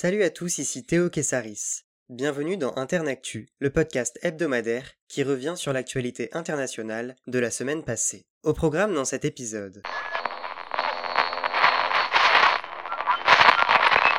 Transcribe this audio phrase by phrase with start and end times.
[0.00, 1.80] Salut à tous, ici Théo Kessaris.
[2.08, 8.24] Bienvenue dans Internactu, le podcast hebdomadaire qui revient sur l'actualité internationale de la semaine passée.
[8.44, 9.82] Au programme dans cet épisode.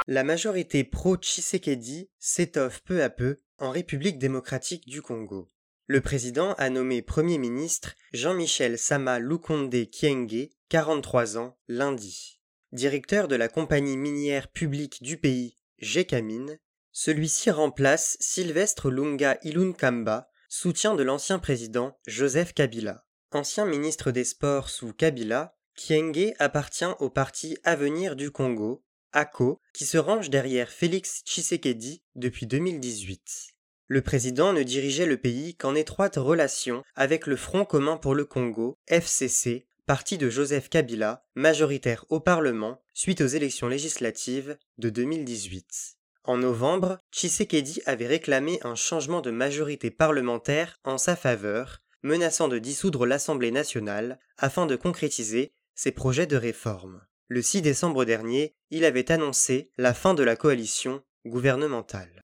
[0.08, 5.48] La majorité pro-Tshisekedi s'étoffe peu à peu en République démocratique du Congo.
[5.88, 12.42] Le président a nommé Premier ministre Jean-Michel Sama Lukonde Kienge, 43 ans, lundi.
[12.74, 16.60] Directeur de la compagnie minière publique du pays, Gécamine,
[16.92, 23.06] celui-ci remplace Sylvestre Lunga Ilunkamba, soutien de l'ancien président Joseph Kabila.
[23.32, 29.86] Ancien ministre des Sports sous Kabila, Kienge appartient au parti Avenir du Congo, ACO, qui
[29.86, 33.52] se range derrière Félix Tshisekedi depuis 2018.
[33.88, 38.26] Le président ne dirigeait le pays qu'en étroite relation avec le Front commun pour le
[38.26, 45.98] Congo, FCC, parti de Joseph Kabila, majoritaire au Parlement suite aux élections législatives de 2018.
[46.26, 52.60] En novembre, Tshisekedi avait réclamé un changement de majorité parlementaire en sa faveur, menaçant de
[52.60, 57.02] dissoudre l'Assemblée nationale afin de concrétiser ses projets de réforme.
[57.28, 62.22] Le 6 décembre dernier, il avait annoncé la fin de la coalition gouvernementale.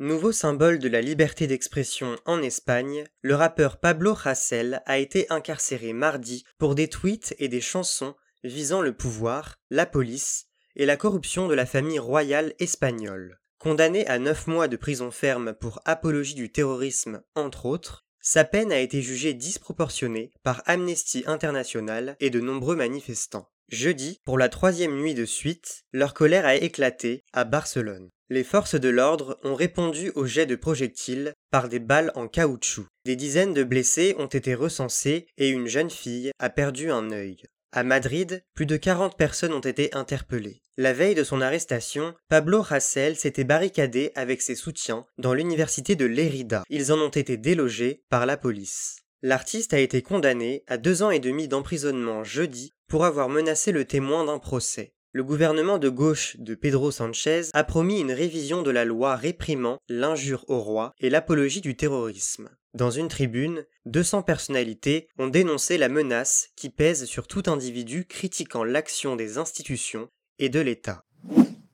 [0.00, 5.92] Nouveau symbole de la liberté d'expression en Espagne, le rappeur Pablo Hasél a été incarcéré
[5.92, 11.48] mardi pour des tweets et des chansons visant le pouvoir, la police et la corruption
[11.48, 13.40] de la famille royale espagnole.
[13.58, 18.70] Condamné à neuf mois de prison ferme pour apologie du terrorisme, entre autres, sa peine
[18.70, 23.50] a été jugée disproportionnée par Amnesty International et de nombreux manifestants.
[23.68, 28.10] Jeudi, pour la troisième nuit de suite, leur colère a éclaté à Barcelone.
[28.30, 32.86] Les forces de l'ordre ont répondu aux jets de projectiles par des balles en caoutchouc.
[33.06, 37.42] Des dizaines de blessés ont été recensés et une jeune fille a perdu un œil.
[37.72, 40.60] À Madrid, plus de 40 personnes ont été interpellées.
[40.76, 46.04] La veille de son arrestation, Pablo Hasél s'était barricadé avec ses soutiens dans l'université de
[46.04, 46.64] Lérida.
[46.68, 48.96] Ils en ont été délogés par la police.
[49.22, 53.86] L'artiste a été condamné à deux ans et demi d'emprisonnement jeudi pour avoir menacé le
[53.86, 58.70] témoin d'un procès le gouvernement de gauche de Pedro Sanchez a promis une révision de
[58.70, 62.50] la loi réprimant l'injure au roi et l'apologie du terrorisme.
[62.72, 68.62] Dans une tribune, 200 personnalités ont dénoncé la menace qui pèse sur tout individu critiquant
[68.62, 70.08] l'action des institutions
[70.38, 71.04] et de l'État.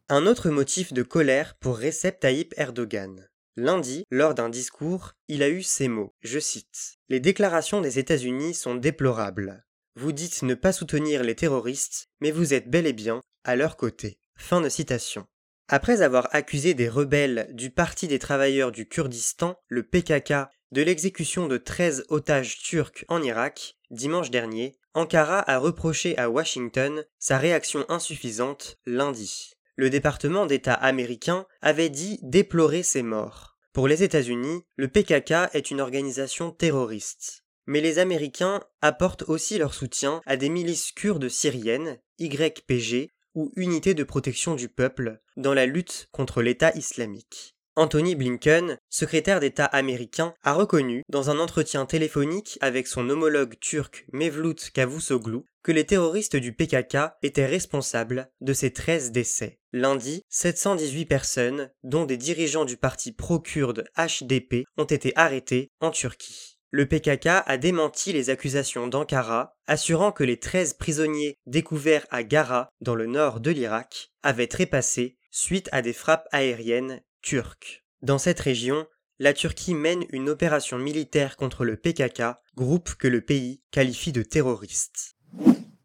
[0.08, 3.28] Un autre motif de colère pour Recep Tayyip Erdogan.
[3.58, 8.54] Lundi, lors d'un discours, il a eu ces mots, je cite Les déclarations des États-Unis
[8.54, 9.66] sont déplorables.
[9.96, 13.20] Vous dites ne pas soutenir les terroristes, mais vous êtes bel et bien
[13.56, 14.18] leur côté.
[15.68, 21.46] Après avoir accusé des rebelles du Parti des travailleurs du Kurdistan, le PKK, de l'exécution
[21.46, 27.84] de 13 otages turcs en Irak, dimanche dernier, Ankara a reproché à Washington sa réaction
[27.88, 29.52] insuffisante lundi.
[29.76, 33.56] Le département d'État américain avait dit déplorer ces morts.
[33.72, 37.44] Pour les États-Unis, le PKK est une organisation terroriste.
[37.66, 43.94] Mais les Américains apportent aussi leur soutien à des milices kurdes syriennes, YPG, ou Unités
[43.94, 47.54] de protection du peuple, dans la lutte contre l'État islamique.
[47.76, 54.06] Anthony Blinken, secrétaire d'État américain, a reconnu, dans un entretien téléphonique avec son homologue turc
[54.12, 59.58] Mevlut Cavusoglu, que les terroristes du PKK étaient responsables de ces 13 décès.
[59.72, 66.53] Lundi, 718 personnes, dont des dirigeants du parti pro-kurde HDP, ont été arrêtés en Turquie.
[66.76, 72.68] Le PKK a démenti les accusations d'Ankara, assurant que les 13 prisonniers découverts à Gara,
[72.80, 77.84] dans le nord de l'Irak, avaient trépassé suite à des frappes aériennes turques.
[78.02, 78.88] Dans cette région,
[79.20, 84.24] la Turquie mène une opération militaire contre le PKK, groupe que le pays qualifie de
[84.24, 85.14] terroriste.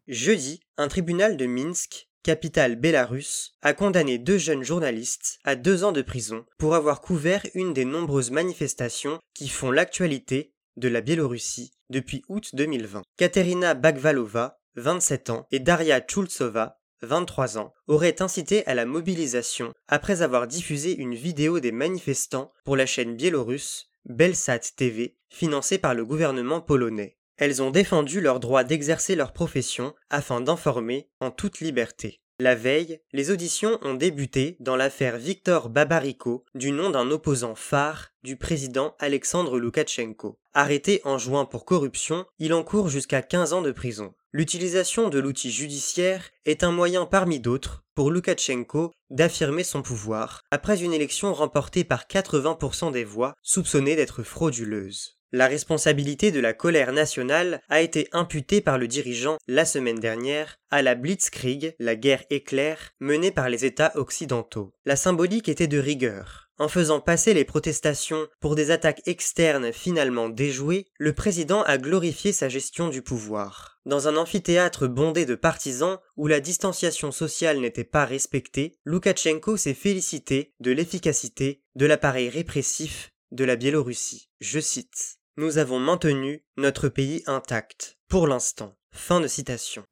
[0.08, 5.92] Jeudi, un tribunal de Minsk, capitale bélarusse, a condamné deux jeunes journalistes à deux ans
[5.92, 11.72] de prison pour avoir couvert une des nombreuses manifestations qui font l'actualité de la Biélorussie
[11.90, 13.04] depuis août 2020.
[13.18, 20.22] Katerina Bagvalova, 27 ans, et Daria Chultsova, 23 ans, auraient incité à la mobilisation après
[20.22, 26.06] avoir diffusé une vidéo des manifestants pour la chaîne biélorusse Belsat TV, financée par le
[26.06, 27.18] gouvernement polonais.
[27.38, 32.22] Elles ont défendu leur droit d'exercer leur profession afin d'informer en toute liberté.
[32.42, 38.12] La veille, les auditions ont débuté dans l'affaire Victor Babariko, du nom d'un opposant phare
[38.24, 40.40] du président Alexandre Loukachenko.
[40.54, 44.14] Arrêté en juin pour corruption, il encourt jusqu'à 15 ans de prison.
[44.32, 50.82] L'utilisation de l'outil judiciaire est un moyen parmi d'autres pour Loukachenko d'affirmer son pouvoir après
[50.82, 55.19] une élection remportée par 80% des voix soupçonnées d'être frauduleuses.
[55.32, 60.58] La responsabilité de la colère nationale a été imputée par le dirigeant la semaine dernière
[60.72, 64.74] à la Blitzkrieg, la guerre éclair, menée par les États occidentaux.
[64.86, 66.50] La symbolique était de rigueur.
[66.58, 72.34] En faisant passer les protestations pour des attaques externes finalement déjouées, le président a glorifié
[72.34, 73.80] sa gestion du pouvoir.
[73.86, 79.76] Dans un amphithéâtre bondé de partisans où la distanciation sociale n'était pas respectée, Loukachenko s'est
[79.76, 84.30] félicité de l'efficacité de l'appareil répressif de la Biélorussie.
[84.42, 88.76] Je cite Nous avons maintenu notre pays intact, pour l'instant.
[88.92, 89.86] Fin de citation.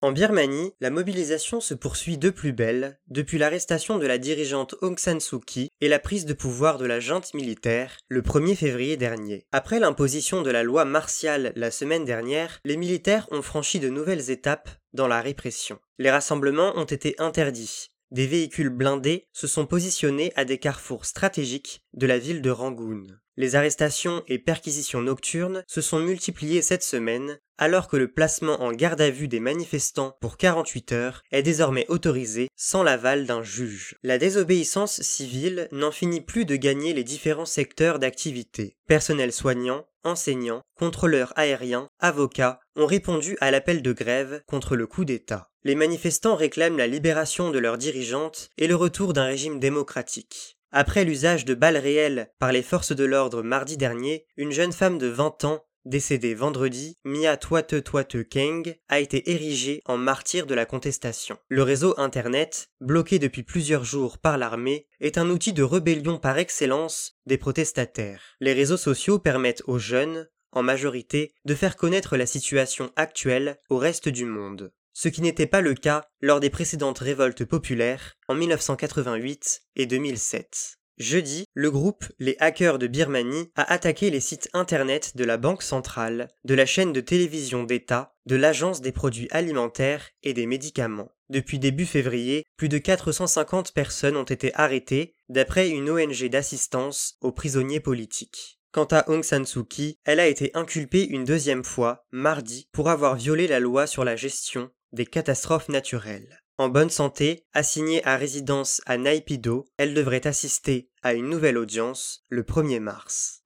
[0.00, 4.98] En Birmanie, la mobilisation se poursuit de plus belle depuis l'arrestation de la dirigeante Aung
[4.98, 8.96] San Suu Kyi et la prise de pouvoir de la junte militaire le 1er février
[8.96, 9.46] dernier.
[9.52, 14.30] Après l'imposition de la loi martiale la semaine dernière, les militaires ont franchi de nouvelles
[14.30, 15.78] étapes dans la répression.
[16.00, 17.92] Les rassemblements ont été interdits.
[18.10, 23.06] Des véhicules blindés se sont positionnés à des carrefours stratégiques de la ville de Rangoon.
[23.36, 28.72] Les arrestations et perquisitions nocturnes se sont multipliées cette semaine, alors que le placement en
[28.72, 33.96] garde à vue des manifestants pour 48 heures est désormais autorisé sans l'aval d'un juge.
[34.02, 38.76] La désobéissance civile n'en finit plus de gagner les différents secteurs d'activité.
[38.86, 45.04] Personnel soignant, enseignants, contrôleurs aériens, avocats ont répondu à l'appel de grève contre le coup
[45.04, 45.50] d'État.
[45.64, 50.53] Les manifestants réclament la libération de leurs dirigeantes et le retour d'un régime démocratique.
[50.76, 54.98] Après l'usage de balles réelles par les forces de l'ordre mardi dernier, une jeune femme
[54.98, 60.54] de 20 ans, décédée vendredi, Mia Twate Twate Keng, a été érigée en martyr de
[60.54, 61.38] la contestation.
[61.46, 66.38] Le réseau Internet, bloqué depuis plusieurs jours par l'armée, est un outil de rébellion par
[66.38, 68.34] excellence des protestataires.
[68.40, 73.78] Les réseaux sociaux permettent aux jeunes, en majorité, de faire connaître la situation actuelle au
[73.78, 78.34] reste du monde ce qui n'était pas le cas lors des précédentes révoltes populaires en
[78.34, 80.78] 1988 et 2007.
[80.96, 85.64] Jeudi, le groupe Les Hackers de Birmanie a attaqué les sites internet de la Banque
[85.64, 91.10] centrale, de la chaîne de télévision d'État, de l'Agence des produits alimentaires et des médicaments.
[91.30, 97.32] Depuis début février, plus de 450 personnes ont été arrêtées, d'après une ONG d'assistance aux
[97.32, 98.60] prisonniers politiques.
[98.70, 102.88] Quant à Aung San Suu Kyi, elle a été inculpée une deuxième fois, mardi, pour
[102.88, 106.40] avoir violé la loi sur la gestion des catastrophes naturelles.
[106.56, 112.22] En bonne santé, assignée à résidence à Naypyidaw, elle devrait assister à une nouvelle audience
[112.28, 113.42] le 1er mars.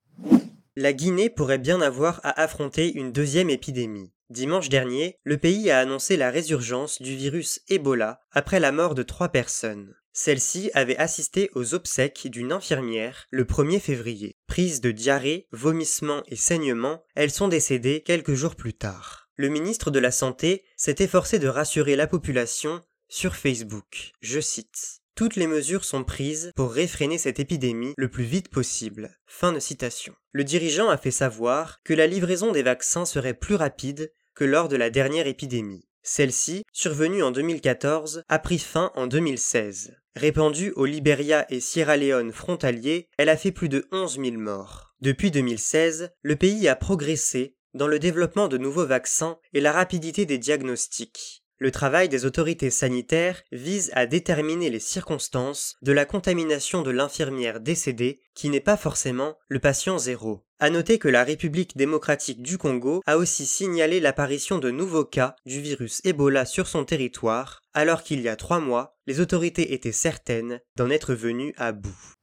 [0.76, 4.12] La Guinée pourrait bien avoir à affronter une deuxième épidémie.
[4.28, 9.02] Dimanche dernier, le pays a annoncé la résurgence du virus Ebola après la mort de
[9.02, 9.94] trois personnes.
[10.12, 14.36] Celle-ci avait assisté aux obsèques d'une infirmière le 1er février.
[14.46, 19.92] Prise de diarrhée, vomissements et saignements, elles sont décédées quelques jours plus tard le ministre
[19.92, 24.10] de la Santé s'est efforcé de rassurer la population sur Facebook.
[24.20, 25.00] Je cite.
[25.14, 29.16] Toutes les mesures sont prises pour réfréner cette épidémie le plus vite possible.
[29.26, 30.14] Fin de citation.
[30.32, 34.68] Le dirigeant a fait savoir que la livraison des vaccins serait plus rapide que lors
[34.68, 35.88] de la dernière épidémie.
[36.02, 39.96] Celle-ci, survenue en 2014, a pris fin en 2016.
[40.16, 44.94] Répandue au Liberia et Sierra Leone frontaliers, elle a fait plus de 11 000 morts.
[45.00, 50.26] Depuis 2016, le pays a progressé dans le développement de nouveaux vaccins et la rapidité
[50.26, 51.44] des diagnostics.
[51.60, 57.58] Le travail des autorités sanitaires vise à déterminer les circonstances de la contamination de l'infirmière
[57.58, 60.44] décédée, qui n'est pas forcément le patient zéro.
[60.60, 65.34] À noter que la République démocratique du Congo a aussi signalé l'apparition de nouveaux cas
[65.46, 69.90] du virus Ebola sur son territoire, alors qu'il y a trois mois, les autorités étaient
[69.90, 72.14] certaines d'en être venues à bout.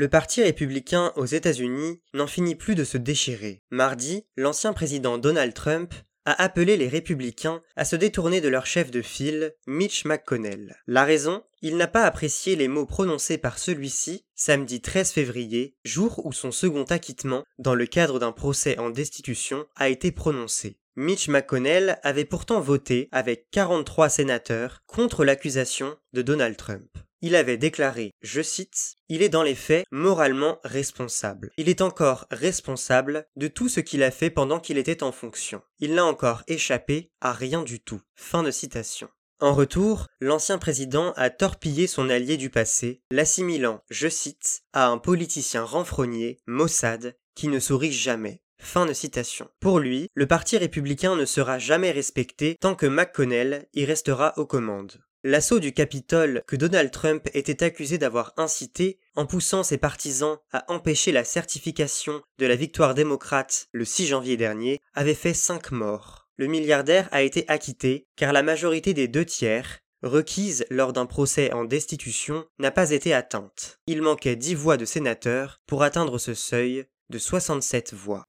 [0.00, 3.64] Le Parti républicain aux États-Unis n'en finit plus de se déchirer.
[3.70, 5.92] Mardi, l'ancien président Donald Trump
[6.24, 10.76] a appelé les républicains à se détourner de leur chef de file, Mitch McConnell.
[10.86, 11.42] La raison?
[11.62, 16.52] Il n'a pas apprécié les mots prononcés par celui-ci samedi 13 février, jour où son
[16.52, 20.78] second acquittement, dans le cadre d'un procès en destitution, a été prononcé.
[20.94, 26.88] Mitch McConnell avait pourtant voté, avec 43 sénateurs, contre l'accusation de Donald Trump
[27.20, 31.50] il avait déclaré, je cite, Il est dans les faits moralement responsable.
[31.56, 35.62] Il est encore responsable de tout ce qu'il a fait pendant qu'il était en fonction.
[35.80, 38.00] Il n'a encore échappé à rien du tout.
[38.14, 39.08] Fin de citation.
[39.40, 44.98] En retour, l'ancien président a torpillé son allié du passé, l'assimilant, je cite, à un
[44.98, 48.42] politicien renfrogné, Mossad, qui ne sourit jamais.
[48.60, 49.48] Fin de citation.
[49.60, 54.46] Pour lui, le parti républicain ne sera jamais respecté tant que McConnell y restera aux
[54.46, 55.00] commandes.
[55.24, 60.64] L'assaut du Capitole que Donald Trump était accusé d'avoir incité en poussant ses partisans à
[60.72, 66.28] empêcher la certification de la victoire démocrate le 6 janvier dernier avait fait 5 morts.
[66.36, 71.52] Le milliardaire a été acquitté car la majorité des deux tiers, requise lors d'un procès
[71.52, 73.80] en destitution, n'a pas été atteinte.
[73.88, 78.24] Il manquait 10 voix de sénateurs pour atteindre ce seuil de 67 voix.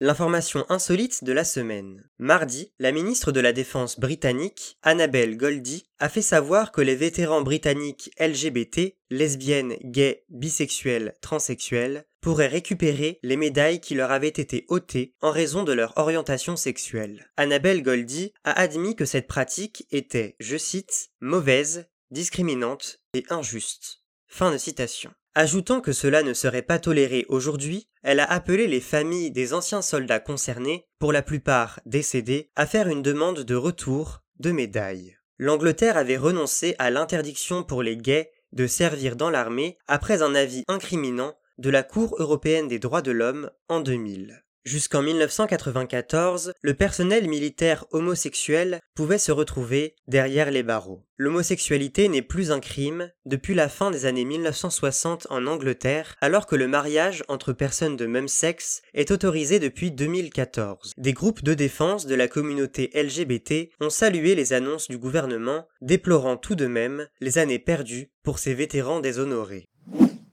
[0.00, 2.08] L'information insolite de la semaine.
[2.18, 7.42] Mardi, la ministre de la Défense britannique, Annabel Goldie, a fait savoir que les vétérans
[7.42, 15.14] britanniques LGBT, lesbiennes, gays, bisexuels, transsexuels, pourraient récupérer les médailles qui leur avaient été ôtées
[15.20, 17.30] en raison de leur orientation sexuelle.
[17.36, 24.00] Annabel Goldie a admis que cette pratique était, je cite, mauvaise, discriminante et injuste.
[24.26, 25.12] Fin de citation.
[25.36, 29.82] Ajoutant que cela ne serait pas toléré aujourd'hui, elle a appelé les familles des anciens
[29.82, 35.16] soldats concernés, pour la plupart décédés, à faire une demande de retour de médailles.
[35.38, 40.62] L'Angleterre avait renoncé à l'interdiction pour les gays de servir dans l'armée après un avis
[40.68, 44.43] incriminant de la Cour européenne des droits de l'homme en 2000.
[44.64, 51.02] Jusqu'en 1994, le personnel militaire homosexuel pouvait se retrouver derrière les barreaux.
[51.18, 56.56] L'homosexualité n'est plus un crime depuis la fin des années 1960 en Angleterre, alors que
[56.56, 60.94] le mariage entre personnes de même sexe est autorisé depuis 2014.
[60.96, 66.38] Des groupes de défense de la communauté LGBT ont salué les annonces du gouvernement, déplorant
[66.38, 69.68] tout de même les années perdues pour ces vétérans déshonorés.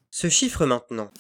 [0.09, 1.11] Ce chiffre maintenant.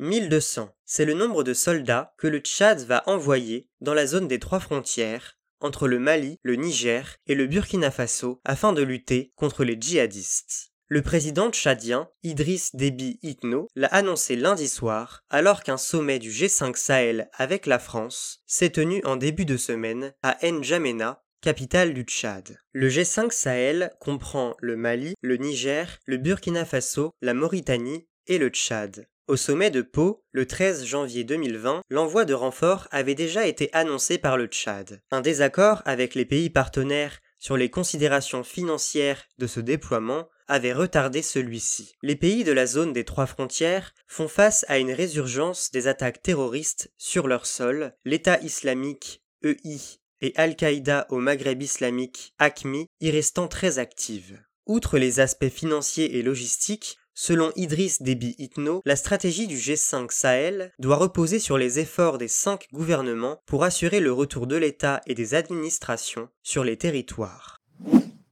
[0.00, 4.38] 1200, c'est le nombre de soldats que le Tchad va envoyer dans la zone des
[4.38, 9.62] trois frontières entre le Mali, le Niger et le Burkina Faso afin de lutter contre
[9.62, 10.72] les djihadistes.
[10.88, 16.76] Le président tchadien, Idriss Déby Itno, l'a annoncé lundi soir, alors qu'un sommet du G5
[16.76, 22.58] Sahel avec la France s'est tenu en début de semaine à N'Djamena, capitale du Tchad.
[22.72, 28.48] Le G5 Sahel comprend le Mali, le Niger, le Burkina Faso, la Mauritanie et le
[28.48, 29.06] Tchad.
[29.28, 34.18] Au sommet de Pau, le 13 janvier 2020, l'envoi de renforts avait déjà été annoncé
[34.18, 35.02] par le Tchad.
[35.10, 41.22] Un désaccord avec les pays partenaires sur les considérations financières de ce déploiement avait retardé
[41.22, 41.94] celui-ci.
[42.02, 46.22] Les pays de la zone des trois frontières font face à une résurgence des attaques
[46.22, 49.78] terroristes sur leur sol, l'État islamique, EI,
[50.22, 54.42] et Al-Qaïda au Maghreb islamique, ACMI, y restant très actives.
[54.66, 60.72] Outre les aspects financiers et logistiques, Selon Idriss Déby Itno, la stratégie du G5 Sahel
[60.78, 65.12] doit reposer sur les efforts des cinq gouvernements pour assurer le retour de l'État et
[65.12, 67.58] des administrations sur les territoires.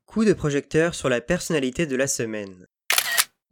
[0.07, 2.67] Coup de projecteur sur la personnalité de la semaine.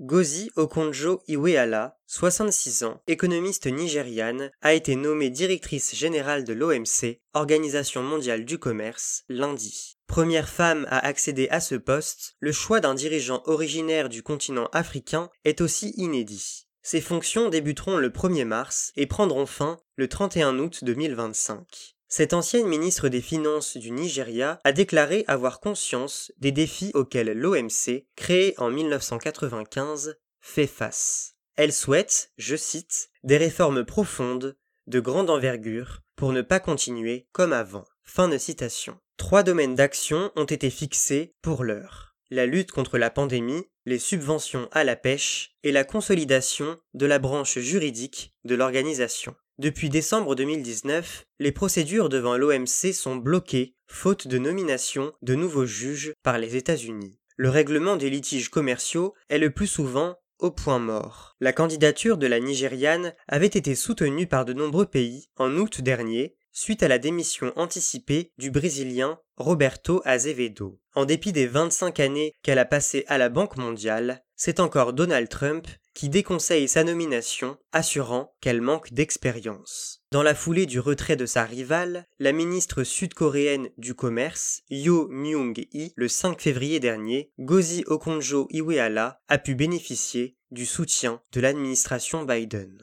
[0.01, 8.03] Gozi Okonjo Iweala, 66 ans, économiste nigériane, a été nommée directrice générale de l'OMC, Organisation
[8.03, 9.96] mondiale du commerce, lundi.
[10.07, 15.31] Première femme à accéder à ce poste, le choix d'un dirigeant originaire du continent africain
[15.45, 16.67] est aussi inédit.
[16.83, 21.97] Ses fonctions débuteront le 1er mars et prendront fin le 31 août 2025.
[22.09, 28.07] Cette ancienne ministre des Finances du Nigeria a déclaré avoir conscience des défis auxquels l'OMC,
[28.15, 31.35] créée en 1995, fait face.
[31.57, 37.53] Elle souhaite, je cite, des réformes profondes, de grande envergure, pour ne pas continuer comme
[37.53, 37.85] avant.
[38.05, 39.01] Fin de citation.
[39.17, 42.15] Trois domaines d'action ont été fixés pour l'heure.
[42.31, 47.19] La lutte contre la pandémie, les subventions à la pêche et la consolidation de la
[47.19, 49.35] branche juridique de l'organisation.
[49.59, 56.13] Depuis décembre 2019, les procédures devant l'OMC sont bloquées faute de nomination de nouveaux juges
[56.23, 57.19] par les États-Unis.
[57.37, 61.37] Le règlement des litiges commerciaux est le plus souvent au point mort.
[61.41, 66.37] La candidature de la Nigériane avait été soutenue par de nombreux pays en août dernier
[66.57, 70.81] suite à la démission anticipée du Brésilien Roberto Azevedo.
[70.95, 75.29] En dépit des 25 années qu'elle a passées à la Banque mondiale, c'est encore Donald
[75.29, 80.01] Trump qui déconseille sa nomination, assurant qu'elle manque d'expérience.
[80.13, 85.93] Dans la foulée du retrait de sa rivale, la ministre sud-coréenne du commerce, Yo Myung-hee,
[85.95, 92.79] le 5 février dernier, Gozi Okonjo-Iweala a pu bénéficier du soutien de l'administration Biden.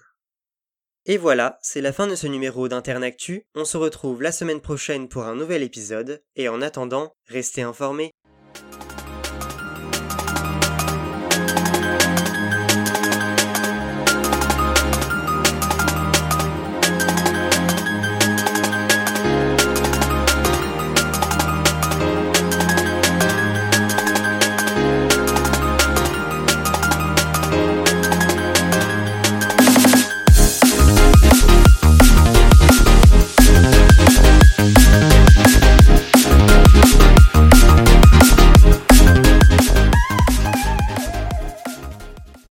[1.05, 3.45] Et voilà, c'est la fin de ce numéro d'Internactu.
[3.55, 8.13] On se retrouve la semaine prochaine pour un nouvel épisode, et en attendant, restez informés.